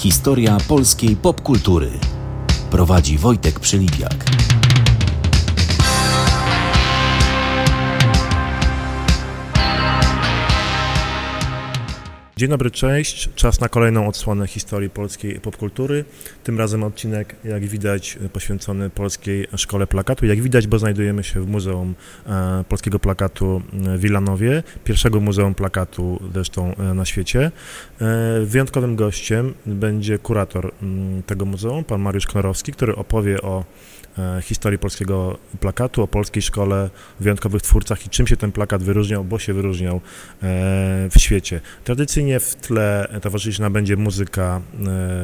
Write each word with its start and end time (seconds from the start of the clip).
Historia 0.00 0.58
polskiej 0.68 1.16
popkultury. 1.16 1.90
Prowadzi 2.70 3.18
Wojtek 3.18 3.60
Przylipiak. 3.60 4.24
Dzień 12.40 12.50
dobry, 12.50 12.70
cześć. 12.70 13.30
Czas 13.34 13.60
na 13.60 13.68
kolejną 13.68 14.08
odsłonę 14.08 14.46
historii 14.46 14.90
polskiej 14.90 15.40
popkultury. 15.40 16.04
Tym 16.44 16.58
razem 16.58 16.82
odcinek, 16.82 17.36
jak 17.44 17.66
widać, 17.66 18.18
poświęcony 18.32 18.90
Polskiej 18.90 19.46
Szkole 19.56 19.86
Plakatu. 19.86 20.26
Jak 20.26 20.42
widać, 20.42 20.66
bo 20.66 20.78
znajdujemy 20.78 21.24
się 21.24 21.40
w 21.40 21.48
Muzeum 21.48 21.94
e, 22.26 22.64
Polskiego 22.68 22.98
Plakatu 22.98 23.62
w 23.72 24.00
Wilanowie, 24.00 24.62
pierwszego 24.84 25.20
Muzeum 25.20 25.54
Plakatu 25.54 26.20
zresztą 26.34 26.74
e, 26.74 26.94
na 26.94 27.04
świecie. 27.04 27.50
E, 28.00 28.40
wyjątkowym 28.44 28.96
gościem 28.96 29.54
będzie 29.66 30.18
kurator 30.18 30.72
tego 31.26 31.44
muzeum, 31.44 31.84
pan 31.84 32.00
Mariusz 32.00 32.26
Knorowski, 32.26 32.72
który 32.72 32.96
opowie 32.96 33.42
o 33.42 33.64
e, 34.18 34.42
historii 34.42 34.78
polskiego 34.78 35.38
plakatu, 35.60 36.02
o 36.02 36.08
polskiej 36.08 36.42
szkole, 36.42 36.90
wyjątkowych 37.20 37.62
twórcach 37.62 38.06
i 38.06 38.08
czym 38.08 38.26
się 38.26 38.36
ten 38.36 38.52
plakat 38.52 38.82
wyróżniał, 38.82 39.24
bo 39.24 39.38
się 39.38 39.54
wyróżniał 39.54 39.96
e, 39.96 40.00
w 41.10 41.18
świecie. 41.18 41.60
Tradycyjnie 41.84 42.29
w 42.38 42.54
tle 42.54 43.08
towarzyszyć 43.22 43.60
będzie 43.70 43.96
muzyka 43.96 44.60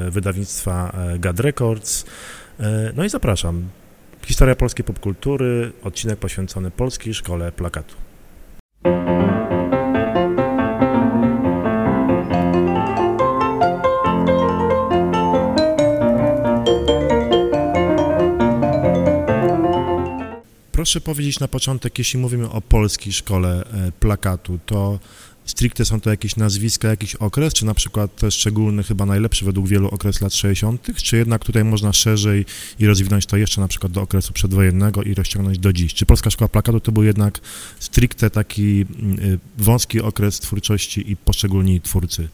e, 0.06 0.10
wydawnictwa 0.10 0.92
e, 1.14 1.18
Gad 1.18 1.40
Records. 1.40 2.04
E, 2.60 2.92
No 2.96 3.04
i 3.04 3.08
zapraszam. 3.08 3.68
Historia 4.26 4.54
polskiej 4.56 4.84
popkultury, 4.84 5.72
odcinek 5.82 6.18
poświęcony 6.18 6.70
Polskiej 6.70 7.14
Szkole 7.14 7.52
Plakatu. 7.52 7.94
Proszę 20.72 21.00
powiedzieć 21.00 21.40
na 21.40 21.48
początek, 21.48 21.98
jeśli 21.98 22.18
mówimy 22.20 22.50
o 22.50 22.60
polskiej 22.60 23.12
szkole 23.12 23.64
plakatu, 24.00 24.58
to 24.66 24.98
stricte 25.46 25.84
są 25.84 26.00
to 26.00 26.10
jakieś 26.10 26.36
nazwiska, 26.36 26.88
jakiś 26.88 27.14
okres, 27.14 27.54
czy 27.54 27.64
na 27.64 27.74
przykład 27.74 28.20
szczególny, 28.30 28.82
chyba 28.82 29.06
najlepszy 29.06 29.44
według 29.44 29.68
wielu 29.68 29.88
okres 29.88 30.20
lat 30.20 30.34
60., 30.34 30.86
czy 30.96 31.16
jednak 31.16 31.44
tutaj 31.44 31.64
można 31.64 31.92
szerzej 31.92 32.44
i 32.78 32.86
rozwinąć 32.86 33.26
to 33.26 33.36
jeszcze 33.36 33.60
na 33.60 33.68
przykład 33.68 33.92
do 33.92 34.02
okresu 34.02 34.32
przedwojennego 34.32 35.02
i 35.02 35.14
rozciągnąć 35.14 35.58
do 35.58 35.72
dziś? 35.72 35.94
Czy 35.94 36.06
polska 36.06 36.30
szkoła 36.30 36.48
plakatu 36.48 36.80
to 36.80 36.92
był 36.92 37.02
jednak 37.02 37.40
stricte 37.80 38.30
taki 38.30 38.86
mm, 39.02 39.18
y, 39.18 39.38
wąski 39.58 40.00
okres 40.00 40.40
twórczości 40.40 41.10
i 41.10 41.16
poszczególni 41.16 41.80
twórcy? 41.80 42.28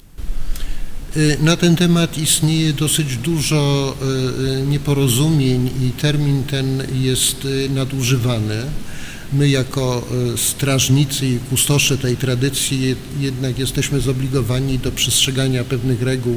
Y, 1.16 1.36
Na 1.42 1.56
ten 1.56 1.76
temat 1.76 2.18
istnieje 2.18 2.72
dosyć 2.72 3.16
dużo 3.16 3.94
y, 4.62 4.66
nieporozumień 4.66 5.70
i 5.82 5.90
termin 5.90 6.44
ten 6.44 6.82
jest 6.94 7.48
nadużywany. 7.70 8.66
My 9.32 9.48
jako 9.48 10.06
y, 10.34 10.38
strażnicy 10.38 11.26
i 11.26 11.38
kustosze 11.38 11.98
tej 11.98 12.16
tradycji 12.16 12.80
jed- 12.80 13.20
jednak 13.20 13.58
jesteśmy 13.58 14.00
zobligowani 14.00 14.78
do 14.78 14.92
przestrzegania 14.92 15.64
pewnych 15.64 16.02
reguł 16.02 16.36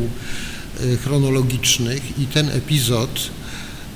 y, 0.84 0.98
chronologicznych 0.98 2.20
i 2.20 2.26
ten 2.26 2.50
epizod, 2.50 3.30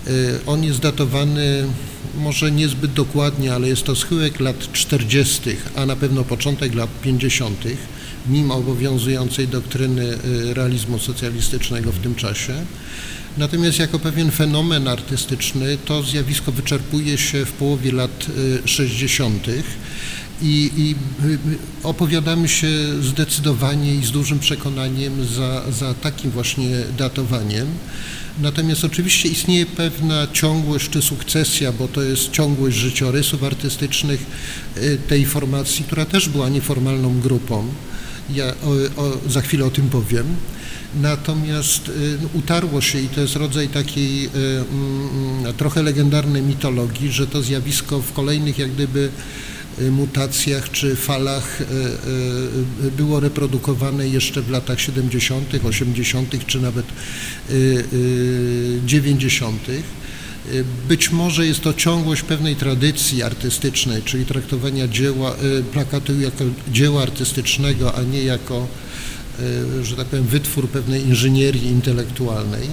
y, 0.07 0.39
on 0.45 0.63
jest 0.63 0.79
datowany 0.79 1.63
może 2.17 2.51
niezbyt 2.51 2.93
dokładnie, 2.93 3.53
ale 3.53 3.67
jest 3.67 3.83
to 3.83 3.95
schyłek 3.95 4.39
lat 4.39 4.71
40., 4.73 5.41
a 5.75 5.85
na 5.85 5.95
pewno 5.95 6.23
początek 6.23 6.75
lat 6.75 6.89
50., 7.01 7.65
mimo 8.27 8.55
obowiązującej 8.55 9.47
doktryny 9.47 10.17
y, 10.25 10.53
realizmu 10.53 10.99
socjalistycznego 10.99 11.91
w 11.91 11.99
tym 11.99 12.15
czasie. 12.15 12.53
Natomiast 13.37 13.79
jako 13.79 13.99
pewien 13.99 14.31
fenomen 14.31 14.87
artystyczny 14.87 15.77
to 15.85 16.03
zjawisko 16.03 16.51
wyczerpuje 16.51 17.17
się 17.17 17.45
w 17.45 17.51
połowie 17.51 17.91
lat 17.91 18.25
y, 18.65 18.67
60. 18.67 19.47
I, 20.41 20.71
i 20.77 20.95
y, 21.25 21.29
y, 21.33 21.37
opowiadamy 21.83 22.47
się 22.47 22.67
zdecydowanie 23.01 23.95
i 23.95 24.05
z 24.05 24.11
dużym 24.11 24.39
przekonaniem 24.39 25.25
za, 25.25 25.71
za 25.71 25.93
takim 25.93 26.31
właśnie 26.31 26.69
datowaniem. 26.97 27.67
Natomiast 28.41 28.85
oczywiście 28.85 29.29
istnieje 29.29 29.65
pewna 29.65 30.27
ciągłość 30.33 30.89
czy 30.89 31.01
sukcesja, 31.01 31.71
bo 31.71 31.87
to 31.87 32.01
jest 32.01 32.31
ciągłość 32.31 32.77
życiorysów 32.77 33.43
artystycznych 33.43 34.25
y, 34.77 34.97
tej 35.07 35.25
formacji, 35.25 35.85
która 35.85 36.05
też 36.05 36.29
była 36.29 36.49
nieformalną 36.49 37.19
grupą. 37.19 37.67
Ja 38.33 38.45
o, 38.45 39.01
o, 39.01 39.29
za 39.29 39.41
chwilę 39.41 39.65
o 39.65 39.69
tym 39.69 39.89
powiem. 39.89 40.25
Natomiast 41.01 41.89
y, 41.89 42.17
utarło 42.33 42.81
się 42.81 42.99
i 42.99 43.07
to 43.07 43.21
jest 43.21 43.35
rodzaj 43.35 43.67
takiej 43.67 44.25
y, 44.25 44.29
mm, 44.35 45.53
trochę 45.57 45.83
legendarnej 45.83 46.41
mitologii, 46.41 47.11
że 47.11 47.27
to 47.27 47.41
zjawisko 47.41 48.01
w 48.01 48.13
kolejnych 48.13 48.59
jak 48.59 48.71
gdyby 48.71 49.09
y, 49.81 49.91
mutacjach 49.91 50.71
czy 50.71 50.95
falach 50.95 51.59
było 52.97 53.19
reprodukowane 53.19 54.07
jeszcze 54.07 54.41
w 54.41 54.49
latach 54.49 54.79
70., 54.79 55.65
80. 55.65 56.45
czy 56.47 56.61
nawet 56.61 56.85
y, 57.49 57.53
y, 57.93 58.79
90. 58.85 59.61
Y, 60.53 60.65
Być 60.87 61.11
może 61.11 61.47
jest 61.47 61.61
to 61.61 61.73
ciągłość 61.73 62.21
pewnej 62.21 62.55
tradycji 62.55 63.23
artystycznej, 63.23 64.01
czyli 64.03 64.25
traktowania 64.25 64.87
dzieła, 64.87 65.35
y, 65.59 65.63
plakatu 65.63 66.19
jako 66.19 66.43
dzieła 66.71 67.01
artystycznego, 67.01 67.95
a 67.95 68.01
nie 68.01 68.23
jako 68.23 68.67
y, 69.39 69.85
że 69.85 69.95
tak 69.95 70.07
powiem, 70.07 70.25
wytwór 70.25 70.69
pewnej 70.69 71.07
inżynierii 71.07 71.65
intelektualnej. 71.65 72.67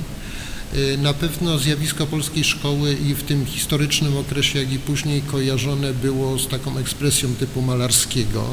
Y, 0.75 0.99
Na 0.99 1.15
pewno 1.15 1.59
zjawisko 1.59 2.07
polskiej 2.07 2.45
szkoły 2.45 2.95
i 2.95 3.15
w 3.15 3.23
tym 3.23 3.47
historycznym 3.47 4.17
okresie, 4.17 4.59
jak 4.59 4.73
i 4.73 4.79
później 4.79 5.23
kojarzone 5.23 5.95
było 5.95 6.39
z 6.39 6.49
taką 6.49 6.79
ekspresją 6.79 7.35
typu 7.35 7.63
malarskiego. 7.63 8.45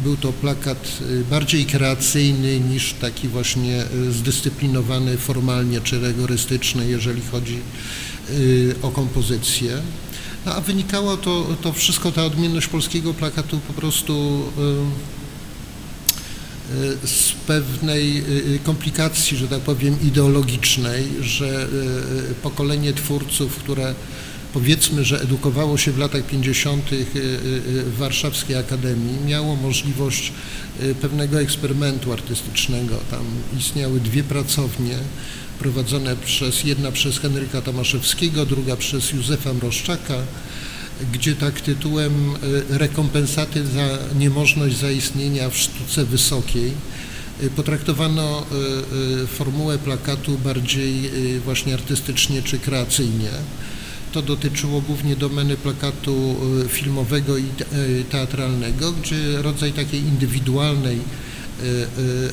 Był 0.00 0.16
to 0.16 0.32
plakat 0.32 0.98
y, 1.10 1.24
bardziej 1.30 1.66
kreacyjny 1.66 2.60
niż 2.60 2.92
taki 2.92 3.28
właśnie 3.28 3.84
y, 4.08 4.12
zdyscyplinowany 4.12 5.16
formalnie 5.16 5.80
czy 5.80 6.00
rygorystyczny, 6.00 6.88
jeżeli 6.88 7.22
chodzi 7.32 7.58
o 8.82 8.90
kompozycję. 8.90 9.78
No, 10.46 10.54
a 10.54 10.60
wynikało 10.60 11.16
to, 11.16 11.46
to 11.62 11.72
wszystko, 11.72 12.12
ta 12.12 12.24
odmienność 12.24 12.66
polskiego 12.66 13.14
plakatu 13.14 13.60
po 13.68 13.72
prostu 13.72 14.42
z 17.04 17.32
pewnej 17.46 18.18
y, 18.18 18.58
komplikacji, 18.64 19.36
że 19.36 19.48
tak 19.48 19.60
powiem, 19.60 19.96
ideologicznej, 20.02 21.04
że 21.20 21.68
y, 22.30 22.34
pokolenie 22.42 22.92
twórców, 22.92 23.56
które 23.56 23.94
powiedzmy, 24.52 25.04
że 25.04 25.20
edukowało 25.20 25.78
się 25.78 25.92
w 25.92 25.98
latach 25.98 26.26
50. 26.26 26.92
y, 26.92 27.06
w 27.84 27.96
Warszawskiej 27.98 28.56
Akademii, 28.56 29.18
miało 29.26 29.56
możliwość 29.56 30.32
y, 30.82 30.94
pewnego 30.94 31.40
eksperymentu 31.40 32.12
artystycznego. 32.12 32.96
Tam 33.10 33.24
istniały 33.58 34.00
dwie 34.00 34.24
pracownie 34.24 34.96
prowadzone 35.58 36.16
przez, 36.16 36.64
jedna 36.64 36.92
przez 36.92 37.18
Henryka 37.18 37.62
Tomaszewskiego, 37.62 38.46
druga 38.46 38.76
przez 38.76 39.12
Józefa 39.12 39.54
Mroszczaka, 39.54 40.14
gdzie 41.12 41.34
tak 41.34 41.60
tytułem 41.60 42.12
y, 42.72 42.78
rekompensaty 42.78 43.66
za 43.66 43.98
niemożność 44.18 44.76
zaistnienia 44.76 45.50
w 45.50 45.56
sztuce 45.56 46.04
wysokiej 46.04 46.72
y, 47.42 47.50
potraktowano 47.50 48.46
y, 49.22 49.26
formułę 49.26 49.78
plakatu 49.78 50.38
bardziej 50.38 51.10
właśnie 51.44 51.74
artystycznie 51.74 52.42
czy 52.42 52.58
kreacyjnie. 52.58 53.30
To 54.12 54.22
dotyczyło 54.22 54.80
głównie 54.80 55.16
domeny 55.16 55.56
plakatu 55.56 56.36
filmowego 56.68 57.36
i 57.36 57.44
te- 57.44 57.64
teatralnego, 58.10 58.92
gdzie 58.92 59.42
rodzaj 59.42 59.72
takiej 59.72 60.00
indywidualnej 60.00 60.98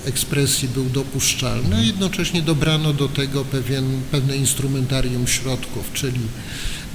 ekspresji 0.06 0.68
był 0.68 0.86
dopuszczalny, 0.86 1.76
a 1.76 1.82
jednocześnie 1.82 2.42
dobrano 2.42 2.94
do 2.94 3.08
tego 3.08 3.46
pewien, 3.46 4.02
pewne 4.12 4.38
instrumentarium 4.38 5.28
środków, 5.28 5.94
czyli 5.94 6.20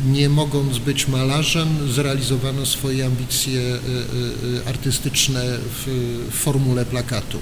nie 0.06 0.28
mogąc 0.28 0.78
być 0.78 1.08
malarzem, 1.08 1.68
zrealizowano 1.92 2.66
swoje 2.66 3.06
ambicje 3.06 3.60
y, 3.60 3.64
y, 3.64 4.56
y, 4.58 4.66
artystyczne 4.66 5.44
w 5.86 6.26
formule 6.30 6.84
plakatu. 6.84 7.38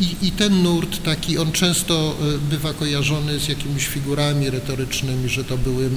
I, 0.00 0.26
I 0.26 0.30
ten 0.30 0.62
nurt 0.62 1.02
taki, 1.02 1.38
on 1.38 1.52
często 1.52 2.16
y, 2.34 2.38
bywa 2.38 2.72
kojarzony 2.74 3.40
z 3.40 3.48
jakimiś 3.48 3.86
figurami 3.86 4.50
retorycznymi, 4.50 5.28
że 5.28 5.44
to 5.44 5.58
były 5.58 5.86
mm, 5.86 5.96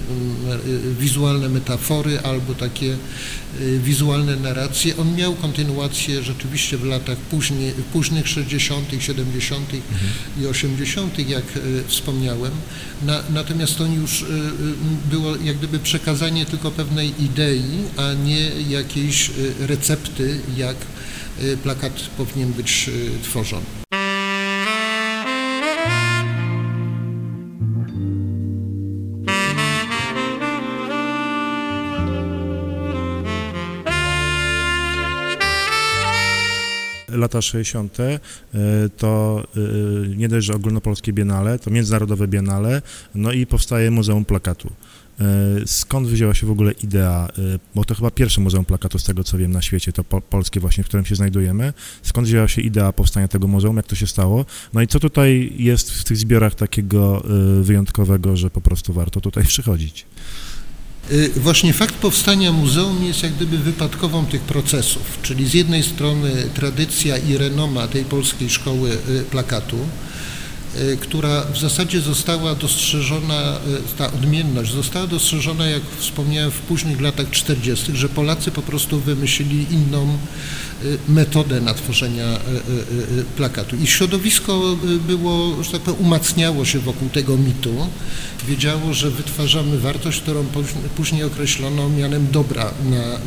y, 0.68 0.96
wizualne 1.00 1.50
metafory 1.50 2.20
albo 2.20 2.54
takie 2.54 2.98
wizualne 3.84 4.36
narracje. 4.36 4.98
On 4.98 5.16
miał 5.16 5.34
kontynuację 5.34 6.24
rzeczywiście 6.24 6.78
w 6.78 6.84
latach 6.84 7.18
później, 7.18 7.74
późnych 7.94 8.28
60., 8.28 8.90
70. 9.00 9.70
i 10.42 10.48
80., 10.48 11.30
jak 11.30 11.44
wspomniałem. 11.88 12.52
Na, 13.02 13.24
natomiast 13.30 13.78
to 13.78 13.86
już 13.86 14.26
było 15.12 15.36
jak 15.36 15.58
gdyby 15.58 15.80
przekazanie 15.80 16.46
tylko 16.46 16.72
pewnej 16.72 17.24
idei, 17.24 17.64
a 17.98 18.14
nie 18.14 18.52
jakiejś 18.70 19.32
recepty, 19.60 20.40
jak 20.58 20.76
plakat 21.64 21.94
powinien 22.18 22.54
być 22.54 22.90
tworzony. 23.24 23.89
Lata 37.20 37.42
60. 37.42 37.98
to 38.98 39.44
nie 40.16 40.30
dość, 40.30 40.48
że 40.48 40.54
ogólnopolskie 40.54 41.14
biennale, 41.14 41.60
to 41.60 41.72
międzynarodowe 41.72 42.28
biennale, 42.28 42.82
no 43.16 43.32
i 43.32 43.46
powstaje 43.46 43.92
Muzeum 43.92 44.26
Plakatu. 44.26 44.70
E, 45.20 45.26
skąd 45.66 46.08
wzięła 46.08 46.34
się 46.34 46.48
w 46.48 46.52
ogóle 46.52 46.72
idea, 46.72 47.28
e, 47.38 47.60
bo 47.76 47.86
to 47.86 47.96
chyba 47.96 48.12
pierwsze 48.12 48.42
muzeum 48.42 48.66
plakatu 48.66 49.00
z 49.00 49.04
tego 49.04 49.24
co 49.24 49.38
wiem 49.38 49.52
na 49.52 49.62
świecie, 49.62 49.94
to 49.94 50.04
po, 50.04 50.22
polskie 50.22 50.60
właśnie, 50.60 50.84
w 50.84 50.88
którym 50.88 51.06
się 51.06 51.16
znajdujemy. 51.16 51.74
Skąd 52.02 52.28
wzięła 52.28 52.48
się 52.48 52.62
idea 52.62 52.94
powstania 52.94 53.28
tego 53.28 53.48
muzeum, 53.48 53.78
jak 53.78 53.88
to 53.88 53.96
się 53.96 54.08
stało? 54.08 54.46
No 54.74 54.82
i 54.82 54.88
co 54.88 55.00
tutaj 55.00 55.54
jest 55.58 55.92
w 55.92 56.04
tych 56.04 56.18
zbiorach 56.18 56.56
takiego 56.56 57.24
e, 57.60 57.64
wyjątkowego, 57.64 58.38
że 58.38 58.50
po 58.50 58.62
prostu 58.62 58.94
warto 58.94 59.22
tutaj 59.22 59.44
przychodzić? 59.54 60.06
Właśnie 61.36 61.74
fakt 61.74 61.96
powstania 61.96 62.52
muzeum 62.52 63.04
jest 63.04 63.24
jak 63.24 63.34
gdyby 63.34 63.58
wypadkową 63.58 64.26
tych 64.26 64.42
procesów, 64.42 65.20
czyli 65.22 65.48
z 65.48 65.54
jednej 65.54 65.84
strony 65.84 66.32
tradycja 66.54 67.18
i 67.18 67.38
renoma 67.38 67.88
tej 67.88 68.06
polskiej 68.06 68.50
szkoły 68.50 68.98
plakatu, 69.32 69.78
Y, 69.78 70.19
która 71.02 71.46
w 71.54 71.58
zasadzie 71.58 72.02
została 72.02 72.56
dostrzeżona, 72.56 73.58
y, 73.94 73.98
ta 73.98 74.12
odmienność 74.12 74.74
została 74.74 75.08
dostrzeżona, 75.08 75.66
jak 75.66 75.82
wspomniałem, 76.00 76.52
w 76.52 76.60
późnych 76.60 77.02
latach 77.02 77.30
40., 77.30 77.96
że 77.96 78.10
Polacy 78.10 78.52
po 78.52 78.62
prostu 78.62 79.00
wymyślili 79.00 79.66
inną 79.74 80.18
y, 80.84 80.98
metodę 81.08 81.62
na 81.62 81.74
tworzenia 81.74 82.40
plakatu. 83.38 83.76
I 83.76 83.88
środowisko 83.88 84.78
było, 85.08 85.64
że 85.64 85.72
tak 85.72 85.82
powiem, 85.82 86.02
umacniało 86.02 86.66
się 86.66 86.80
wokół 86.80 87.10
tego 87.10 87.38
mitu. 87.38 87.88
Wiedziało, 88.48 88.94
że 88.94 89.12
wytwarzamy 89.12 89.80
wartość, 89.80 90.22
którą 90.22 90.46
później 90.96 91.24
określono 91.24 91.90
mianem 91.90 92.28
dobra 92.32 92.72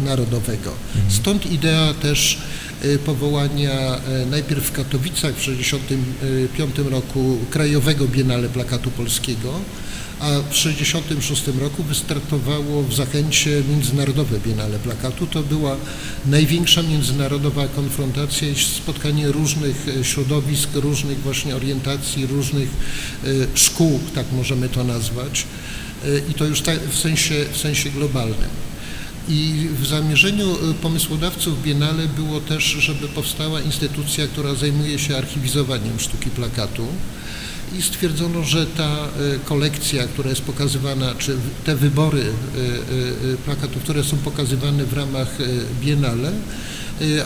narodowego. 0.04 0.72
Mhm. 0.94 1.10
Stąd 1.10 1.52
idea 1.52 1.94
też 1.94 2.38
Y, 2.71 2.71
powołania 3.05 4.00
y, 4.23 4.26
najpierw 4.26 4.64
w 4.64 4.73
Katowicach 4.73 5.34
w 5.34 5.38
1965 5.38 6.90
roku 6.90 7.38
Krajowego 7.50 8.08
Biennale 8.08 8.49
Plakatu 8.49 8.90
Polskiego, 8.90 9.52
a 10.20 10.29
w 10.31 10.49
1966 10.49 11.61
roku 11.61 11.82
wystartowało 11.82 12.82
w 12.82 12.94
Zachęcie 12.94 13.62
Międzynarodowe 13.70 14.40
Biennale 14.40 14.79
Plakatu. 14.79 15.26
To 15.26 15.43
była 15.43 15.76
największa 16.26 16.82
międzynarodowa 16.82 17.69
konfrontacja 17.69 18.49
i 18.49 18.55
spotkanie 18.55 19.32
różnych 19.32 19.88
y, 19.88 20.05
środowisk, 20.05 20.69
różnych 20.75 21.20
właśnie 21.20 21.56
orientacji, 21.56 22.26
różnych 22.26 22.69
szkół, 23.55 24.00
tak 24.14 24.26
możemy 24.32 24.69
to 24.69 24.85
nazwać 24.85 25.46
i 26.31 26.35
to 26.35 26.44
już 26.44 26.62
w 26.90 26.99
sensie, 26.99 27.35
w 27.52 27.56
sensie 27.56 27.90
globalnym. 27.90 28.71
I 29.28 29.69
w 29.80 29.86
zamierzeniu 29.86 30.70
y, 30.70 30.74
pomysłodawców 30.74 31.62
Biennale 31.62 32.08
było 32.08 32.40
też, 32.40 32.64
żeby 32.64 33.08
powstała 33.08 33.60
instytucja, 33.60 34.26
która 34.26 34.54
zajmuje 34.54 34.98
się 34.98 35.16
archiwizowaniem 35.16 36.00
sztuki 36.00 36.30
plakatu. 36.30 36.86
I 37.78 37.82
stwierdzono, 37.82 38.44
że 38.44 38.66
ta 38.66 39.06
y, 39.06 39.38
kolekcja, 39.44 40.04
która 40.04 40.30
jest 40.30 40.42
pokazywana, 40.42 41.14
czy 41.19 41.36
te 41.64 41.76
wybory 41.76 42.20
y, 42.20 43.36
plakatów, 43.44 43.82
które 43.82 44.04
są 44.04 44.16
pokazywane 44.16 44.84
w 44.84 44.92
ramach 44.92 45.38
Biennale, 45.80 46.32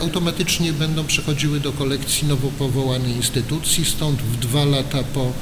automatycznie 0.01 0.73
będą 0.73 1.05
przechodziły 1.05 1.59
do 1.59 1.71
kolekcji 1.71 2.27
nowo 2.27 2.47
powołanej 2.47 3.11
instytucji, 3.11 3.85
stąd 3.85 4.21
w 4.21 4.39
dwa 4.39 4.65
lata 4.65 5.03
po 5.03 5.33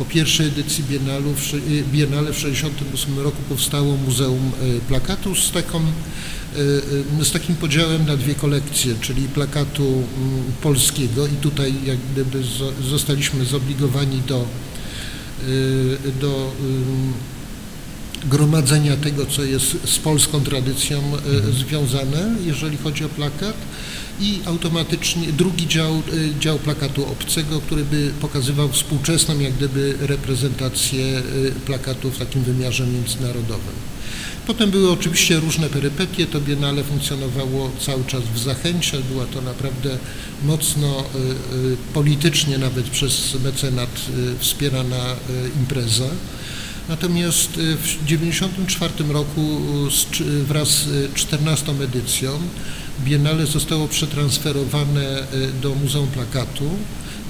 po 0.00 0.04
pierwszej 0.04 0.46
edycji 0.46 0.84
y, 0.84 1.84
Biennale 1.92 2.32
w 2.32 2.36
1968 2.36 3.18
roku 3.18 3.42
powstało 3.48 3.96
Muzeum 3.96 4.52
y, 4.62 4.80
Plakatu 4.88 5.34
z, 5.34 5.50
taką, 5.50 5.80
y, 7.20 7.24
z 7.24 7.30
takim 7.30 7.56
podziałem 7.56 8.06
na 8.06 8.16
dwie 8.16 8.34
kolekcje, 8.34 8.94
czyli 9.00 9.28
plakatu 9.28 9.84
mm, 9.84 10.04
polskiego 10.62 11.26
i 11.26 11.30
tutaj 11.30 11.74
jak 11.84 11.98
gdyby 12.12 12.42
zostaliśmy 12.90 13.44
zobligowani 13.44 14.22
do, 14.26 14.46
do 16.20 16.52
gromadzenia 18.24 18.96
tego, 18.96 19.26
co 19.26 19.44
jest 19.44 19.76
z 19.84 19.98
polską 19.98 20.40
tradycją 20.40 20.98
mhm. 20.98 21.52
związane, 21.52 22.36
jeżeli 22.46 22.76
chodzi 22.76 23.04
o 23.04 23.08
plakat 23.08 23.56
i 24.20 24.40
automatycznie 24.44 25.32
drugi 25.32 25.66
dział, 25.66 26.02
y, 26.12 26.40
dział 26.40 26.58
plakatu 26.58 27.06
obcego, 27.06 27.60
który 27.60 27.84
by 27.84 28.12
pokazywał 28.20 28.68
współczesną 28.68 29.38
jak 29.38 29.52
gdyby 29.52 29.94
reprezentację 30.00 31.18
y, 31.18 31.52
plakatu 31.66 32.10
w 32.10 32.18
takim 32.18 32.42
wymiarze 32.42 32.86
międzynarodowym. 32.86 33.74
Potem 34.46 34.70
były 34.70 34.90
oczywiście 34.90 35.40
różne 35.40 35.68
perypetie, 35.68 36.26
to 36.26 36.40
Biennale 36.40 36.84
funkcjonowało 36.84 37.70
cały 37.80 38.04
czas 38.04 38.22
w 38.34 38.38
Zachęcie, 38.38 38.98
była 39.12 39.26
to 39.26 39.42
naprawdę 39.42 39.98
mocno 40.44 41.00
y, 41.00 41.04
politycznie 41.94 42.58
nawet 42.58 42.90
przez 42.90 43.36
mecenat 43.44 43.90
wspierana 44.38 45.16
impreza. 45.60 46.08
Natomiast 46.88 47.50
w 47.50 47.96
1994 48.06 49.12
roku 49.12 49.60
wraz 50.46 50.68
z 50.68 51.14
14 51.14 51.72
edycją 51.84 52.30
Biennale 53.04 53.46
zostało 53.46 53.88
przetransferowane 53.88 55.02
e, 55.02 55.26
do 55.62 55.74
Muzeum 55.74 56.08
Plakatu 56.08 56.70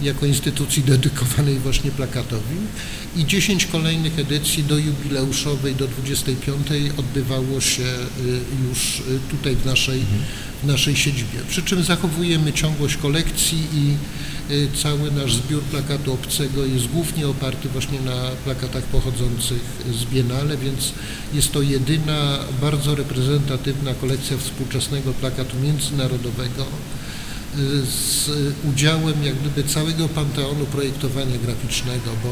jako 0.02 0.26
instytucji 0.26 0.82
dedykowanej 0.82 1.58
właśnie 1.58 1.90
plakatowi 1.90 2.56
i 3.16 3.26
10 3.26 3.66
kolejnych 3.66 4.18
edycji 4.18 4.64
do 4.64 4.78
jubileuszowej, 4.78 5.74
do 5.74 5.88
25 5.88 6.66
odbywało 6.96 7.60
się 7.60 7.82
e, 7.82 8.68
już 8.68 9.00
e, 9.00 9.02
tutaj 9.30 9.56
w 9.56 9.66
naszej, 9.66 10.00
w 10.62 10.66
naszej 10.66 10.96
siedzibie. 10.96 11.38
Przy 11.48 11.62
czym 11.62 11.82
zachowujemy 11.82 12.52
ciągłość 12.52 12.96
kolekcji 12.96 13.58
i 13.74 13.94
Y, 13.94 14.19
cały 14.82 15.10
nasz 15.10 15.34
zbiór 15.34 15.62
plakatu 15.62 16.12
obcego 16.12 16.64
jest 16.64 16.86
głównie 16.86 17.28
oparty 17.28 17.68
właśnie 17.68 18.00
na 18.00 18.30
plakatach 18.44 18.84
pochodzących 18.84 19.62
z 19.92 20.04
Biennale, 20.04 20.56
więc 20.56 20.92
jest 21.34 21.52
to 21.52 21.62
jedyna 21.62 22.38
bardzo 22.60 22.94
reprezentatywna 22.94 23.94
kolekcja 23.94 24.38
współczesnego 24.38 25.12
plakatu 25.12 25.56
międzynarodowego 25.62 26.62
y, 26.62 27.86
z 27.86 28.30
udziałem 28.64 29.24
jak 29.24 29.34
gdyby 29.34 29.68
całego 29.68 30.08
panteonu 30.08 30.66
projektowania 30.66 31.38
graficznego, 31.38 32.10
bo 32.24 32.30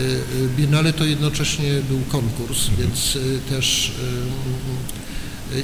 y, 0.00 0.20
Biennale 0.56 0.92
to 0.92 1.04
jednocześnie 1.04 1.72
był 1.88 2.00
konkurs, 2.00 2.68
więc 2.78 3.18
też 3.48 3.92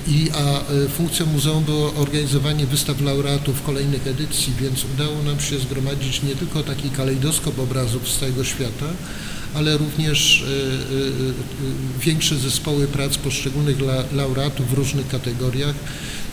i, 0.07 0.31
a 0.35 0.61
e, 0.61 0.89
funkcją 0.89 1.27
muzeum 1.27 1.65
było 1.65 1.95
organizowanie 1.95 2.67
wystaw 2.67 3.01
laureatów 3.01 3.63
kolejnych 3.63 4.07
edycji, 4.07 4.53
więc 4.61 4.85
udało 4.95 5.23
nam 5.23 5.41
się 5.41 5.59
zgromadzić 5.59 6.23
nie 6.23 6.37
tylko 6.37 6.63
taki 6.63 6.91
kalejdoskop 6.91 7.59
obrazów 7.59 8.09
z 8.09 8.19
całego 8.19 8.45
świata, 8.45 8.87
ale 9.55 9.77
również 9.77 10.43
e, 10.43 10.47
e, 10.47 12.01
większe 12.01 12.37
zespoły 12.37 12.87
prac 12.87 13.17
poszczególnych 13.19 13.77
laureatów 14.13 14.71
w 14.71 14.73
różnych 14.73 15.09
kategoriach, 15.09 15.75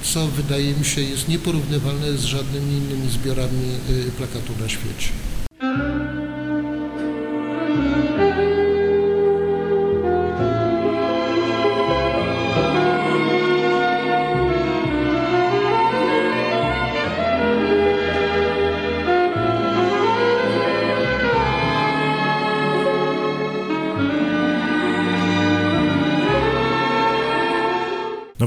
co 0.03 0.27
wydaje 0.27 0.73
mi 0.73 0.85
się 0.85 1.01
jest 1.01 1.27
nieporównywalne 1.27 2.17
z 2.17 2.23
żadnymi 2.23 2.73
innymi 2.77 3.09
zbiorami 3.11 3.69
plakatu 4.17 4.53
na 4.59 4.69
świecie. 4.69 5.09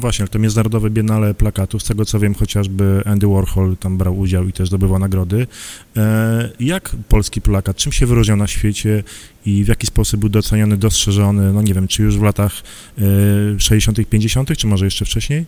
No 0.01 0.03
właśnie, 0.03 0.23
ale 0.23 0.29
to 0.29 0.39
Międzynarodowe 0.39 0.91
Biennale 0.91 1.35
Plakatu, 1.35 1.81
z 1.81 1.85
tego 1.85 2.05
co 2.05 2.21
wiem, 2.21 2.35
chociażby 2.35 3.03
Andy 3.05 3.27
Warhol 3.27 3.77
tam 3.77 3.99
brał 3.99 4.19
udział 4.19 4.49
i 4.49 4.53
też 4.53 4.69
zdobywał 4.69 4.99
nagrody. 4.99 5.47
E, 5.97 6.51
jak 6.61 6.97
polski 7.09 7.41
plakat, 7.41 7.77
czym 7.77 7.93
się 7.93 8.07
wyróżniał 8.07 8.37
na 8.37 8.47
świecie 8.47 9.03
i 9.47 9.65
w 9.65 9.69
jaki 9.69 9.87
sposób 9.87 10.21
był 10.21 10.29
doceniony, 10.29 10.77
dostrzeżony, 10.77 11.53
no 11.53 11.63
nie 11.63 11.75
wiem, 11.75 11.89
czy 11.89 12.03
już 12.03 12.19
w 12.19 12.23
latach 12.23 12.63
60., 13.59 13.99
e, 13.99 14.05
50., 14.05 14.57
czy 14.57 14.67
może 14.67 14.85
jeszcze 14.85 15.05
wcześniej? 15.05 15.47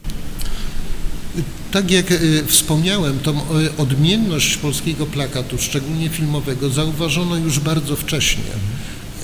Tak 1.71 1.91
jak 1.91 2.13
e, 2.13 2.17
wspomniałem, 2.47 3.19
tą 3.19 3.41
odmienność 3.79 4.57
polskiego 4.57 5.07
plakatu, 5.07 5.59
szczególnie 5.59 6.09
filmowego, 6.09 6.71
zauważono 6.71 7.37
już 7.37 7.59
bardzo 7.59 7.97
wcześnie. 7.97 8.45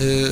Y, 0.01 0.31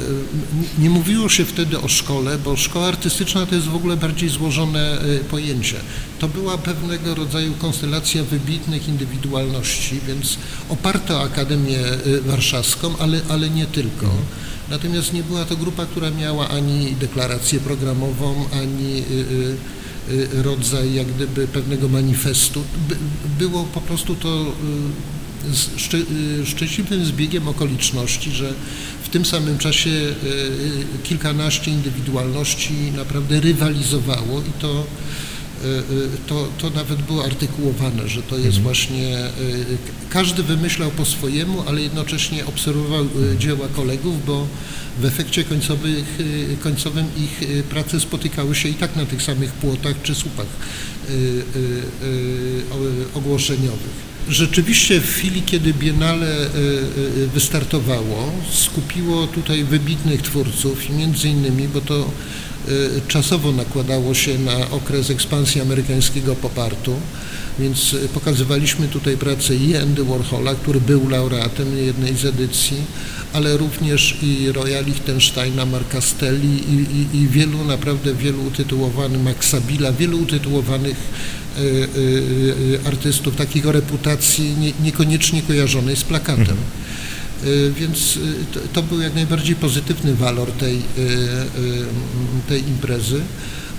nie 0.78 0.90
mówiło 0.90 1.28
się 1.28 1.44
wtedy 1.44 1.80
o 1.80 1.88
szkole, 1.88 2.38
bo 2.38 2.56
szkoła 2.56 2.86
artystyczna 2.86 3.46
to 3.46 3.54
jest 3.54 3.66
w 3.66 3.74
ogóle 3.74 3.96
bardziej 3.96 4.28
złożone 4.28 5.04
y, 5.04 5.24
pojęcie. 5.24 5.76
To 6.18 6.28
była 6.28 6.58
pewnego 6.58 7.14
rodzaju 7.14 7.54
konstelacja 7.54 8.24
wybitnych 8.24 8.88
indywidualności, 8.88 10.00
więc 10.08 10.38
oparto 10.68 11.22
Akademię 11.22 11.78
y, 12.06 12.22
Warszawską, 12.22 12.98
ale, 12.98 13.20
ale 13.28 13.50
nie 13.50 13.66
tylko. 13.66 14.06
Natomiast 14.70 15.12
nie 15.12 15.22
była 15.22 15.44
to 15.44 15.56
grupa, 15.56 15.86
która 15.86 16.10
miała 16.10 16.48
ani 16.48 16.96
deklarację 17.00 17.60
programową, 17.60 18.44
ani 18.52 19.02
rodzaj 20.42 20.94
jak 20.94 21.06
gdyby 21.06 21.48
pewnego 21.48 21.88
manifestu. 21.88 22.62
Było 23.38 23.64
po 23.64 23.80
prostu 23.80 24.14
to 24.14 24.52
szczy, 25.76 26.06
szczęśliwym 26.44 27.04
zbiegiem 27.04 27.48
okoliczności, 27.48 28.30
że 28.30 28.52
w 29.02 29.08
tym 29.08 29.24
samym 29.24 29.58
czasie 29.58 29.90
kilkanaście 31.02 31.70
indywidualności 31.70 32.74
naprawdę 32.96 33.40
rywalizowało 33.40 34.40
i 34.40 34.60
to 34.60 34.86
to, 36.26 36.48
to 36.58 36.70
nawet 36.70 37.02
było 37.02 37.24
artykułowane, 37.24 38.08
że 38.08 38.22
to 38.22 38.36
jest 38.36 38.46
mhm. 38.58 38.62
właśnie, 38.62 39.18
każdy 40.10 40.42
wymyślał 40.42 40.90
po 40.90 41.04
swojemu, 41.04 41.64
ale 41.68 41.82
jednocześnie 41.82 42.46
obserwował 42.46 43.06
dzieła 43.38 43.68
kolegów, 43.68 44.26
bo 44.26 44.46
w 45.00 45.04
efekcie 45.04 45.44
końcowych, 45.44 46.18
końcowym 46.62 47.06
ich 47.16 47.62
prace 47.62 48.00
spotykały 48.00 48.54
się 48.54 48.68
i 48.68 48.74
tak 48.74 48.96
na 48.96 49.06
tych 49.06 49.22
samych 49.22 49.52
płotach 49.52 50.02
czy 50.02 50.14
słupach 50.14 50.46
ogłoszeniowych. 53.14 54.15
Rzeczywiście 54.28 55.00
w 55.00 55.14
chwili, 55.14 55.42
kiedy 55.42 55.74
Biennale 55.74 56.36
wystartowało, 57.34 58.32
skupiło 58.50 59.26
tutaj 59.26 59.64
wybitnych 59.64 60.22
twórców 60.22 60.90
i 60.90 60.92
między 60.92 61.28
innymi, 61.28 61.68
bo 61.68 61.80
to 61.80 62.10
czasowo 63.08 63.52
nakładało 63.52 64.14
się 64.14 64.38
na 64.38 64.70
okres 64.70 65.10
ekspansji 65.10 65.60
amerykańskiego 65.60 66.34
popartu, 66.34 66.94
więc 67.58 67.96
pokazywaliśmy 68.14 68.88
tutaj 68.88 69.16
pracę 69.16 69.54
i 69.56 69.76
Andy 69.76 70.04
Warhola, 70.04 70.54
który 70.54 70.80
był 70.80 71.08
laureatem 71.08 71.76
jednej 71.76 72.16
z 72.16 72.24
edycji, 72.24 72.76
ale 73.32 73.56
również 73.56 74.16
i 74.22 74.52
Roya 74.52 74.80
Lichtensteina, 74.86 75.66
Marka 75.66 76.00
Stelli 76.00 76.62
i, 76.72 76.96
i, 76.96 77.22
i 77.22 77.28
wielu, 77.28 77.64
naprawdę 77.64 78.14
wielu 78.14 78.44
utytułowanych, 78.44 79.22
Maxa 79.22 79.60
Billa, 79.60 79.92
wielu 79.92 80.18
utytułowanych 80.18 80.96
artystów, 82.84 83.36
takich 83.36 83.66
o 83.66 83.72
reputacji 83.72 84.54
nie, 84.58 84.72
niekoniecznie 84.80 85.42
kojarzonej 85.42 85.96
z 85.96 86.04
plakatem. 86.04 86.40
Mhm. 86.40 86.58
Więc 87.74 88.18
to, 88.52 88.60
to, 88.72 88.82
był 88.82 89.00
jak 89.00 89.14
najbardziej 89.14 89.56
pozytywny 89.56 90.14
walor 90.14 90.52
tej, 90.52 90.78
tej 92.48 92.68
imprezy 92.68 93.20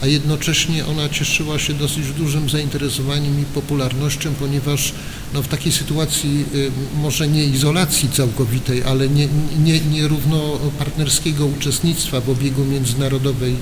a 0.01 0.08
jednocześnie 0.08 0.86
ona 0.86 1.10
cieszyła 1.10 1.60
się 1.60 1.74
dosyć 1.74 2.12
dużym 2.12 2.50
zainteresowaniem 2.50 3.42
i 3.42 3.46
popularnością, 3.46 4.34
ponieważ 4.39 4.94
no, 5.34 5.44
w 5.44 5.48
takiej 5.48 5.72
sytuacji 5.72 6.46
y, 6.56 6.72
może 7.01 7.27
nie 7.27 7.46
izolacji 7.46 8.10
całkowitej, 8.10 8.84
ale 8.84 9.10
nie, 9.10 9.27
nie, 9.63 9.80
nie 9.80 10.08
równopartnerskiego 10.08 11.46
uczestnictwa 11.46 12.22
w 12.22 12.30
obiegu 12.30 12.66
międzynarodowej 12.66 13.56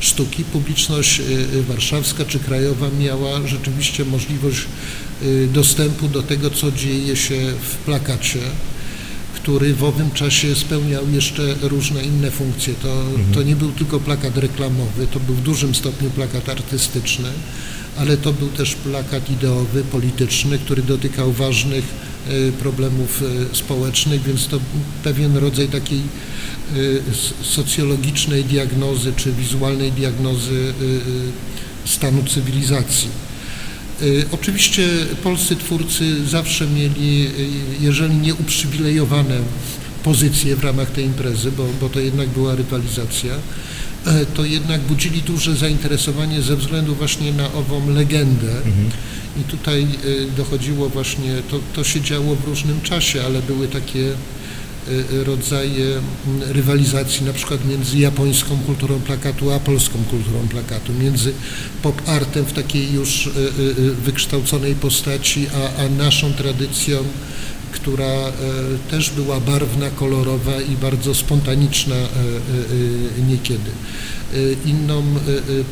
sztuki, 0.00 0.44
publiczność 0.44 1.20
y, 1.20 1.22
y, 1.22 1.62
warszawska 1.62 2.24
czy 2.24 2.38
krajowa 2.38 2.86
miała 3.00 3.46
rzeczywiście 3.46 4.04
możliwość 4.04 4.64
dostępu 5.52 6.08
do 6.08 6.22
tego, 6.22 6.50
co 6.50 6.72
dzieje 6.72 7.16
się 7.16 7.52
w 7.62 7.76
plakacie 7.76 8.38
który 9.44 9.74
w 9.74 9.84
owym 9.84 10.10
czasie 10.10 10.54
spełniał 10.54 11.10
jeszcze 11.10 11.54
różne 11.62 12.04
inne 12.04 12.30
funkcje. 12.30 12.74
To, 12.74 13.00
mhm. 13.02 13.34
to 13.34 13.42
nie 13.42 13.56
był 13.56 13.72
tylko 13.72 14.00
plakat 14.00 14.36
reklamowy, 14.36 15.06
to 15.06 15.20
był 15.20 15.34
w 15.34 15.42
dużym 15.42 15.74
stopniu 15.74 16.10
plakat 16.10 16.48
artystyczny, 16.48 17.28
ale 17.96 18.16
to 18.16 18.32
był 18.32 18.48
też 18.48 18.74
plakat 18.74 19.30
ideowy, 19.30 19.82
polityczny, 19.82 20.58
który 20.58 20.82
dotykał 20.82 21.32
ważnych 21.32 21.84
e, 22.28 22.52
problemów 22.52 23.22
e, 23.22 23.56
społecznych, 23.56 24.22
więc 24.22 24.46
to 24.46 24.60
pewien 25.02 25.36
rodzaj 25.36 25.68
takiej 25.68 25.98
e, 26.00 26.04
socjologicznej 27.42 28.44
diagnozy 28.44 29.12
czy 29.16 29.32
wizualnej 29.32 29.92
diagnozy 29.92 30.74
stanu 31.84 32.22
cywilizacji. 32.22 33.08
Y, 34.02 34.24
oczywiście 34.32 34.88
polscy 35.22 35.56
twórcy 35.56 36.26
zawsze 36.26 36.66
mieli, 36.66 37.26
y, 37.26 37.30
jeżeli 37.80 38.16
nie 38.16 38.34
uprzywilejowane 38.34 39.40
pozycje 40.04 40.56
w 40.56 40.64
ramach 40.64 40.90
tej 40.90 41.04
imprezy, 41.04 41.52
bo, 41.52 41.66
bo 41.80 41.88
to 41.88 42.00
jednak 42.00 42.28
była 42.28 42.54
rywalizacja, 42.54 43.34
e, 44.06 44.26
to 44.26 44.44
jednak 44.44 44.80
budzili 44.80 45.22
duże 45.22 45.56
zainteresowanie 45.56 46.42
ze 46.42 46.56
względu 46.56 46.94
właśnie 46.94 47.32
na 47.32 47.52
ową 47.52 47.90
legendę. 47.90 48.56
Mhm. 48.56 48.90
I 49.40 49.44
tutaj 49.44 49.86
y, 50.04 50.26
dochodziło 50.36 50.88
właśnie, 50.88 51.34
to, 51.50 51.60
to 51.74 51.84
się 51.84 52.00
działo 52.00 52.36
w 52.36 52.44
różnym 52.44 52.80
czasie, 52.80 53.22
ale 53.24 53.42
były 53.42 53.68
takie 53.68 54.12
rodzaje 55.24 55.86
mm, 55.86 56.52
rywalizacji 56.52 57.26
na 57.26 57.32
przykład 57.32 57.64
między 57.64 57.98
japońską 57.98 58.58
kulturą 58.66 59.00
plakatu 59.00 59.52
a 59.52 59.60
polską 59.60 59.98
kulturą 60.10 60.48
plakatu, 60.48 60.92
między 60.92 61.32
pop 61.82 62.02
artem 62.06 62.44
w 62.44 62.52
takiej 62.52 62.92
już 62.92 63.26
y, 63.26 63.30
y, 63.80 63.94
wykształconej 63.94 64.74
postaci, 64.74 65.46
a, 65.54 65.82
a 65.82 65.88
naszą 65.88 66.32
tradycją 66.32 67.04
która 67.74 68.04
e, 68.04 68.32
też 68.90 69.10
była 69.10 69.40
barwna, 69.40 69.90
kolorowa 69.90 70.60
i 70.60 70.76
bardzo 70.76 71.14
spontaniczna 71.14 71.94
e, 71.94 71.98
e, 71.98 73.22
niekiedy. 73.28 73.70
Inną 74.66 75.02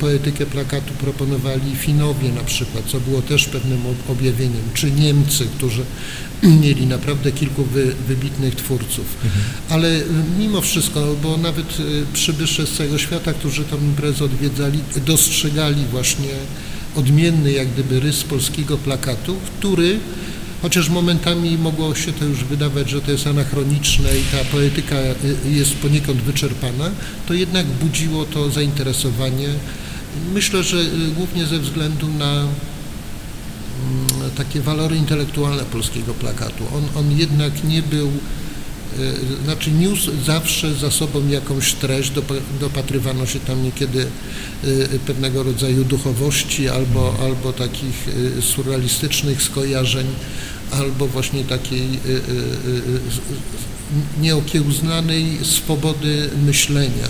poetykę 0.00 0.46
plakatu 0.46 0.94
proponowali 0.94 1.76
Finowie 1.76 2.32
na 2.32 2.44
przykład, 2.44 2.84
co 2.86 3.00
było 3.00 3.22
też 3.22 3.44
pewnym 3.44 3.80
objawieniem, 4.08 4.62
czy 4.74 4.90
Niemcy, 4.90 5.46
którzy 5.56 5.82
mieli 6.62 6.86
naprawdę 6.86 7.32
kilku 7.32 7.64
wy, 7.64 7.94
wybitnych 8.08 8.54
twórców. 8.54 9.06
Mhm. 9.24 9.44
Ale 9.68 10.00
mimo 10.38 10.60
wszystko, 10.60 11.14
bo 11.22 11.36
nawet 11.36 11.76
przybysze 12.12 12.66
z 12.66 12.72
całego 12.72 12.98
świata, 12.98 13.32
którzy 13.32 13.64
tę 13.64 13.76
imprezę 13.76 14.24
odwiedzali, 14.24 14.78
dostrzegali 15.06 15.84
właśnie 15.90 16.28
odmienny 16.96 17.52
jak 17.52 17.68
gdyby 17.68 18.00
rys 18.00 18.22
polskiego 18.24 18.78
plakatu, 18.78 19.36
który 19.58 20.00
chociaż 20.62 20.88
momentami 20.88 21.58
mogło 21.58 21.94
się 21.94 22.12
to 22.12 22.24
już 22.24 22.44
wydawać, 22.44 22.90
że 22.90 23.00
to 23.00 23.10
jest 23.10 23.26
anachroniczne 23.26 24.18
i 24.18 24.22
ta 24.22 24.44
poetyka 24.44 24.96
jest 25.44 25.74
poniekąd 25.74 26.20
wyczerpana, 26.20 26.90
to 27.26 27.34
jednak 27.34 27.66
budziło 27.66 28.24
to 28.24 28.50
zainteresowanie. 28.50 29.48
Myślę, 30.34 30.62
że 30.62 30.76
głównie 31.16 31.46
ze 31.46 31.58
względu 31.58 32.08
na 32.08 32.32
mm, 32.32 32.48
takie 34.36 34.60
walory 34.60 34.96
intelektualne 34.96 35.64
polskiego 35.64 36.14
plakatu. 36.14 36.64
On, 36.76 37.04
on 37.04 37.18
jednak 37.18 37.64
nie 37.64 37.82
był, 37.82 38.08
e, 38.08 38.10
znaczy 39.44 39.70
niósł 39.70 40.10
zawsze 40.26 40.74
za 40.74 40.90
sobą 40.90 41.28
jakąś 41.28 41.72
treść, 41.72 42.12
dopatrywano 42.60 43.26
się 43.26 43.40
tam 43.40 43.62
niekiedy 43.62 44.06
e, 44.64 44.98
pewnego 45.06 45.42
rodzaju 45.42 45.84
duchowości 45.84 46.68
albo, 46.68 47.14
albo 47.22 47.52
takich 47.52 48.08
e, 48.38 48.42
surrealistycznych 48.42 49.42
skojarzeń 49.42 50.06
albo 50.72 51.06
właśnie 51.06 51.44
takiej 51.44 51.80
y, 51.80 52.08
y, 52.08 52.12
y, 52.12 53.00
nieokiełznanej 54.20 55.38
swobody 55.42 56.30
myślenia, 56.46 57.08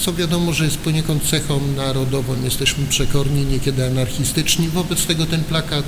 co 0.00 0.12
wiadomo, 0.12 0.52
że 0.52 0.64
jest 0.64 0.78
poniekąd 0.78 1.22
cechą 1.22 1.60
narodową. 1.76 2.34
Jesteśmy 2.44 2.86
przekorni, 2.86 3.44
niekiedy 3.44 3.86
anarchistyczni. 3.86 4.68
Wobec 4.68 5.06
tego 5.06 5.26
ten 5.26 5.44
plakat 5.44 5.84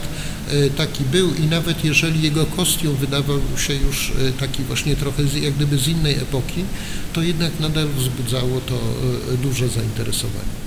taki 0.76 1.04
był 1.04 1.34
i 1.34 1.42
nawet 1.42 1.84
jeżeli 1.84 2.22
jego 2.22 2.46
kostium 2.46 2.96
wydawał 2.96 3.40
się 3.56 3.74
już 3.74 4.12
taki 4.40 4.62
właśnie 4.62 4.96
trochę 4.96 5.22
jak 5.40 5.54
gdyby 5.54 5.78
z 5.78 5.88
innej 5.88 6.14
epoki, 6.14 6.64
to 7.12 7.22
jednak 7.22 7.60
nadal 7.60 7.88
wzbudzało 7.88 8.60
to 8.60 8.78
duże 9.42 9.68
zainteresowanie. 9.68 10.61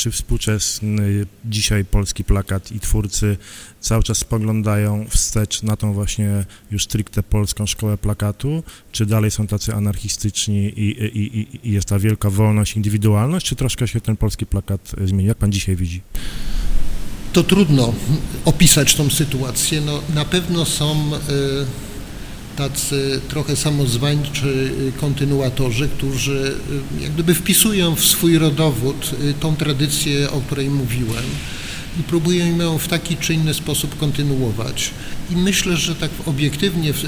Czy 0.00 0.10
współczesny 0.10 1.26
dzisiaj 1.44 1.84
polski 1.84 2.24
plakat 2.24 2.72
i 2.72 2.80
twórcy 2.80 3.36
cały 3.80 4.02
czas 4.02 4.18
spoglądają 4.18 5.06
wstecz 5.08 5.62
na 5.62 5.76
tą 5.76 5.92
właśnie 5.92 6.44
już 6.70 6.84
stricte 6.84 7.22
polską 7.22 7.66
szkołę 7.66 7.98
plakatu, 7.98 8.62
czy 8.92 9.06
dalej 9.06 9.30
są 9.30 9.46
tacy 9.46 9.74
anarchistyczni 9.74 10.64
i, 10.64 11.04
i, 11.18 11.68
i 11.68 11.72
jest 11.72 11.88
ta 11.88 11.98
wielka 11.98 12.30
wolność, 12.30 12.76
indywidualność, 12.76 13.46
czy 13.46 13.56
troszkę 13.56 13.88
się 13.88 14.00
ten 14.00 14.16
polski 14.16 14.46
plakat 14.46 14.92
zmieni? 15.04 15.28
Jak 15.28 15.38
pan 15.38 15.52
dzisiaj 15.52 15.76
widzi? 15.76 16.00
To 17.32 17.42
trudno 17.42 17.94
opisać 18.44 18.94
tą 18.94 19.10
sytuację. 19.10 19.80
No, 19.80 20.02
na 20.14 20.24
pewno 20.24 20.64
są... 20.64 21.10
Y 21.14 21.89
tacy 22.60 23.20
trochę 23.28 23.56
samozwańczy 23.56 24.72
kontynuatorzy, 25.00 25.88
którzy 25.88 26.54
y, 26.98 27.02
jak 27.02 27.12
gdyby 27.12 27.34
wpisują 27.34 27.94
w 27.94 28.04
swój 28.04 28.38
rodowód 28.38 29.10
y, 29.24 29.34
tą 29.34 29.56
tradycję, 29.56 30.30
o 30.30 30.40
której 30.40 30.70
mówiłem. 30.70 31.24
i 32.00 32.02
próbujemy 32.02 32.64
ją 32.64 32.78
w 32.78 32.88
taki 32.88 33.16
czy 33.16 33.34
inny 33.34 33.54
sposób 33.54 33.98
kontynuować. 33.98 34.90
I 35.30 35.36
myślę, 35.36 35.76
że 35.76 35.94
tak 35.94 36.10
obiektywnie, 36.26 36.92
w, 36.92 37.02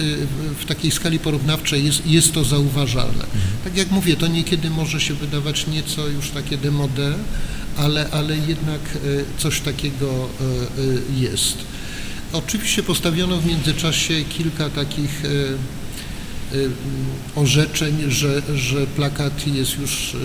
w 0.61 0.65
takiej 0.65 0.91
skali 0.91 1.19
porównawczej 1.19 1.85
jest, 1.85 2.07
jest 2.07 2.33
to 2.33 2.45
zauważalne. 2.45 3.25
Tak 3.65 3.77
jak 3.77 3.91
mówię, 3.91 4.17
to 4.17 4.27
niekiedy 4.27 4.71
może 4.71 5.01
się 5.01 5.15
wydawać 5.15 5.67
nieco 5.67 6.09
już 6.09 6.31
takie 6.31 6.57
demode, 6.57 7.15
ale, 7.77 8.11
ale 8.11 8.37
jednak 8.37 8.81
coś 9.39 9.61
takiego 9.61 10.29
jest. 11.17 11.57
Oczywiście 12.33 12.83
postawiono 12.83 13.37
w 13.37 13.47
międzyczasie 13.47 14.15
kilka 14.25 14.71
takich 14.71 15.23
Y, 16.55 16.71
orzeczeń, 17.37 17.97
że, 18.09 18.43
że 18.55 18.87
plakat 18.87 19.47
jest 19.47 19.79
już, 19.79 20.15
y, 20.15 20.19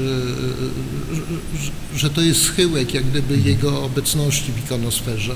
że 1.98 2.10
to 2.10 2.22
jest 2.22 2.44
schyłek 2.44 2.94
jak 2.94 3.04
gdyby 3.04 3.34
mhm. 3.34 3.48
jego 3.48 3.84
obecności 3.84 4.52
w 4.52 4.66
ikonosferze, 4.66 5.36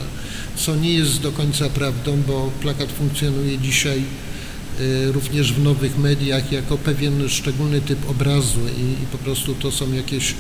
co 0.56 0.76
nie 0.76 0.94
jest 0.94 1.22
do 1.22 1.32
końca 1.32 1.70
prawdą, 1.70 2.22
bo 2.28 2.52
plakat 2.62 2.92
funkcjonuje 2.92 3.58
dzisiaj 3.58 4.04
również 5.12 5.54
w 5.54 5.64
nowych 5.64 5.98
mediach 5.98 6.52
jako 6.52 6.78
pewien 6.78 7.30
szczególny 7.30 7.82
typ 7.82 8.10
obrazu 8.10 8.60
i, 8.78 9.04
i 9.04 9.06
po 9.12 9.18
prostu 9.18 9.56
to 9.56 9.72
są 9.72 9.94
jakieś, 9.94 10.36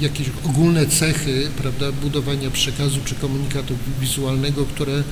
jakieś 0.00 0.26
ogólne 0.44 0.86
cechy 0.86 1.50
prawda, 1.56 1.92
budowania 1.92 2.50
przekazu 2.50 3.00
czy 3.04 3.14
komunikatu 3.14 3.74
wizualnego, 4.00 4.64
które 4.64 5.02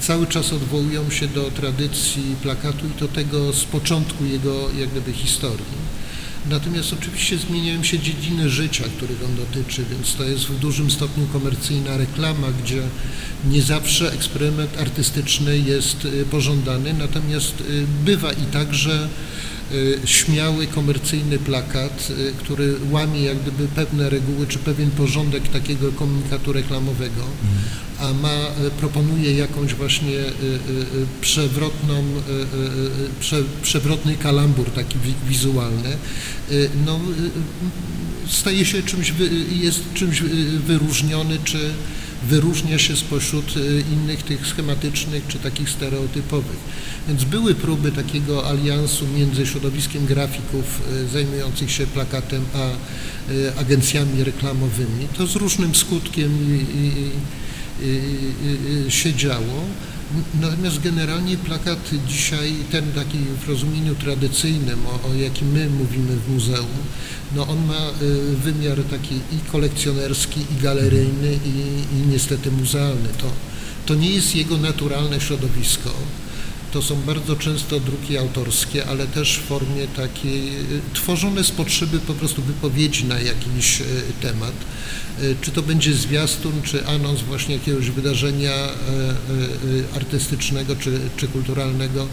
cały 0.00 0.26
czas 0.26 0.52
odwołują 0.52 1.10
się 1.10 1.28
do 1.28 1.50
tradycji 1.50 2.36
plakatu 2.42 2.86
i 2.86 3.00
do 3.00 3.08
tego 3.08 3.52
z 3.52 3.64
początku 3.64 4.24
jego 4.24 4.70
jak 4.78 4.88
gdyby 4.90 5.12
historii. 5.12 5.98
Natomiast 6.50 6.92
oczywiście 6.92 7.38
zmieniają 7.38 7.82
się 7.84 7.98
dziedziny 7.98 8.50
życia, 8.50 8.84
których 8.96 9.24
on 9.24 9.36
dotyczy, 9.36 9.84
więc 9.90 10.14
to 10.14 10.24
jest 10.24 10.44
w 10.44 10.58
dużym 10.58 10.90
stopniu 10.90 11.26
komercyjna 11.26 11.96
reklama, 11.96 12.48
gdzie 12.62 12.82
nie 13.50 13.62
zawsze 13.62 14.12
eksperyment 14.12 14.78
artystyczny 14.80 15.58
jest 15.58 16.04
y, 16.04 16.24
pożądany, 16.30 16.92
natomiast 16.92 17.60
y, 17.60 17.86
bywa 18.04 18.32
i 18.32 18.44
tak, 18.52 18.74
że 18.74 19.08
y, 19.72 19.98
śmiały, 20.04 20.66
komercyjny 20.66 21.38
plakat, 21.38 22.12
który 22.38 22.74
łamie 22.90 23.22
jak 23.22 23.42
gdyby 23.42 23.68
pewne 23.68 24.10
reguły, 24.10 24.46
czy 24.46 24.58
pewien 24.58 24.90
porządek 24.90 25.48
takiego 25.48 25.92
komunikatu 25.92 26.52
reklamowego, 26.52 27.22
a 28.00 28.12
ma, 28.12 28.28
e, 28.28 28.70
proponuje 28.80 29.34
jakąś 29.34 29.74
właśnie 29.74 30.18
e, 30.18 30.24
e, 30.24 30.30
przewrotną, 31.20 32.04
prze, 33.20 33.42
przewrotny 33.62 34.16
kalambur 34.16 34.70
taki 34.70 34.98
wizualny, 35.28 35.96
no, 36.86 37.00
staje 38.28 38.64
się 38.64 38.82
czymś, 38.82 39.12
jest 39.50 39.80
czymś 39.94 40.20
wyróżniony, 40.66 41.38
czy 41.44 41.58
wyróżnia 42.28 42.78
się 42.78 42.96
spośród 42.96 43.54
innych 43.92 44.22
tych 44.22 44.46
schematycznych 44.46 45.22
czy 45.28 45.38
takich 45.38 45.70
stereotypowych. 45.70 46.56
Więc 47.08 47.24
były 47.24 47.54
próby 47.54 47.92
takiego 47.92 48.46
aliansu 48.50 49.06
między 49.16 49.46
środowiskiem 49.46 50.06
grafików 50.06 50.82
zajmujących 51.12 51.70
się 51.70 51.86
plakatem 51.86 52.44
a 52.54 52.70
agencjami 53.60 54.24
reklamowymi. 54.24 55.08
To 55.18 55.26
z 55.26 55.36
różnym 55.36 55.74
skutkiem 55.74 56.30
i, 56.56 56.76
i 56.78 57.10
się 58.88 59.14
działo. 59.14 59.64
Natomiast 60.40 60.80
generalnie 60.80 61.36
plakat 61.36 61.90
dzisiaj, 62.06 62.52
ten 62.72 62.92
taki 62.92 63.18
w 63.18 63.48
rozumieniu 63.48 63.94
tradycyjnym, 63.94 64.86
o, 64.86 65.08
o 65.08 65.14
jakim 65.14 65.48
my 65.48 65.70
mówimy 65.70 66.16
w 66.16 66.34
muzeum, 66.34 66.66
no 67.34 67.46
on 67.46 67.66
ma 67.66 67.80
wymiar 68.44 68.78
taki 68.90 69.14
i 69.14 69.50
kolekcjonerski, 69.52 70.40
i 70.40 70.62
galeryjny, 70.62 71.38
i, 71.46 71.58
i 71.96 72.06
niestety 72.12 72.50
muzealny. 72.50 73.08
To, 73.18 73.32
to 73.86 73.94
nie 73.94 74.10
jest 74.10 74.34
jego 74.36 74.56
naturalne 74.56 75.20
środowisko. 75.20 75.90
To 76.72 76.82
są 76.82 77.02
bardzo 77.02 77.36
często 77.36 77.80
druki 77.80 78.18
autorskie, 78.18 78.86
ale 78.86 79.06
też 79.06 79.38
w 79.38 79.42
formie 79.42 79.86
takiej, 79.96 80.52
tworzone 80.94 81.44
z 81.44 81.50
potrzeby 81.50 81.98
po 81.98 82.14
prostu 82.14 82.42
wypowiedzi 82.42 83.04
na 83.04 83.20
jakiś 83.20 83.82
temat. 84.20 84.52
E, 85.22 85.34
czy 85.40 85.50
to 85.50 85.62
będzie 85.62 85.94
zwiastun, 85.94 86.52
czy 86.62 86.86
anons 86.86 87.20
właśnie 87.20 87.54
jakiegoś 87.54 87.90
wydarzenia 87.90 88.52
e, 88.52 88.68
e, 88.70 89.96
artystycznego, 89.96 90.76
czy, 90.76 91.00
czy 91.16 91.28
kulturalnego, 91.28 92.06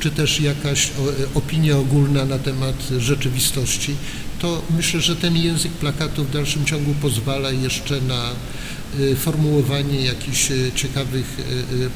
czy 0.00 0.10
też 0.10 0.40
jakaś 0.40 0.90
opinia 1.34 1.78
ogólna 1.78 2.24
na 2.24 2.38
temat 2.38 2.88
rzeczywistości, 2.98 3.94
to 4.38 4.62
myślę, 4.76 5.00
że 5.00 5.16
ten 5.16 5.36
język 5.36 5.72
plakatu 5.72 6.24
w 6.24 6.30
dalszym 6.30 6.64
ciągu 6.64 6.94
pozwala 6.94 7.50
jeszcze 7.50 8.00
na 8.00 8.30
formułowanie 9.16 10.00
jakichś 10.00 10.48
ciekawych 10.74 11.36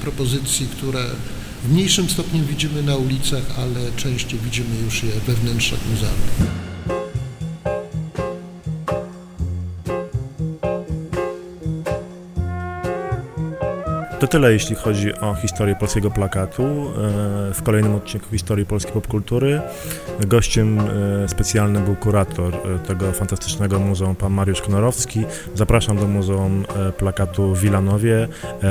propozycji, 0.00 0.66
które 0.66 1.04
w 1.64 1.72
mniejszym 1.72 2.10
stopniu 2.10 2.44
widzimy 2.44 2.82
na 2.82 2.96
ulicach, 2.96 3.58
ale 3.58 3.92
częściej 3.96 4.40
widzimy 4.40 4.76
już 4.84 5.02
je 5.02 5.12
we 5.26 5.34
wnętrzach 5.34 5.80
muzealnych. 5.90 6.65
To 14.20 14.26
tyle, 14.26 14.52
jeśli 14.52 14.76
chodzi 14.76 15.14
o 15.14 15.34
historię 15.34 15.74
polskiego 15.74 16.10
plakatu. 16.10 16.62
E, 16.62 17.54
w 17.54 17.62
kolejnym 17.62 17.94
odcinku 17.94 18.30
historii 18.30 18.66
polskiej 18.66 18.92
popkultury 18.92 19.60
gościem 20.26 20.78
e, 20.80 21.28
specjalnym 21.28 21.84
był 21.84 21.96
kurator 21.96 22.54
e, 22.54 22.78
tego 22.78 23.12
fantastycznego 23.12 23.78
muzeum, 23.78 24.16
pan 24.16 24.32
Mariusz 24.32 24.62
Knorowski. 24.62 25.24
Zapraszam 25.54 25.96
do 25.96 26.06
Muzeum 26.06 26.64
Plakatu 26.98 27.54
w 27.54 27.60
Wilanowie, 27.60 28.28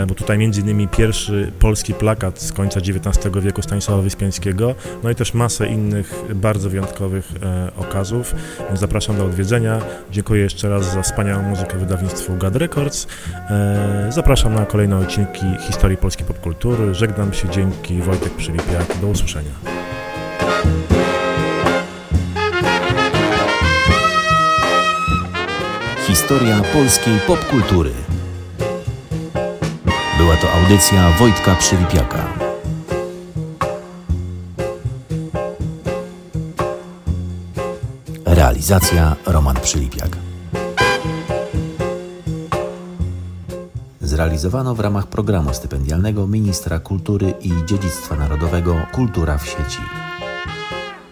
bo 0.07 0.15
tutaj 0.15 0.37
między 0.37 0.61
innymi 0.61 0.87
pierwszy 0.87 1.51
polski 1.59 1.93
plakat 1.93 2.41
z 2.41 2.53
końca 2.53 2.79
XIX 2.79 3.35
wieku 3.41 3.61
Stanisława 3.61 4.01
Wyspiańskiego, 4.01 4.75
no 5.03 5.09
i 5.09 5.15
też 5.15 5.33
masę 5.33 5.67
innych 5.67 6.13
bardzo 6.35 6.69
wyjątkowych 6.69 7.31
okazów. 7.77 8.35
Zapraszam 8.73 9.17
do 9.17 9.25
odwiedzenia. 9.25 9.79
Dziękuję 10.11 10.41
jeszcze 10.41 10.69
raz 10.69 10.93
za 10.93 11.01
wspaniałą 11.01 11.43
muzykę 11.43 11.77
wydawnictwu 11.77 12.37
GAD 12.37 12.55
Records. 12.55 13.07
Zapraszam 14.09 14.55
na 14.55 14.65
kolejne 14.65 14.97
odcinki 14.97 15.44
historii 15.67 15.97
polskiej 15.97 16.25
popkultury. 16.25 16.93
Żegnam 16.93 17.33
się, 17.33 17.49
dzięki 17.49 18.01
Wojtek 18.01 18.33
Przylipiak. 18.33 18.97
Do 19.01 19.07
usłyszenia. 19.07 19.51
Historia 26.07 26.61
polskiej 26.73 27.19
popkultury. 27.27 27.91
Była 30.17 30.35
to 30.35 30.51
audycja 30.51 31.09
Wojtka 31.19 31.55
Przylipiaka. 31.55 32.27
Realizacja 38.25 39.15
Roman 39.25 39.55
Przylipiak. 39.55 40.24
Zrealizowano 44.15 44.75
w 44.75 44.79
ramach 44.79 45.07
programu 45.07 45.53
stypendialnego 45.53 46.27
Ministra 46.27 46.79
Kultury 46.79 47.33
i 47.41 47.51
Dziedzictwa 47.65 48.15
Narodowego 48.15 48.75
Kultura 48.91 49.37
w 49.37 49.47
sieci. 49.47 50.04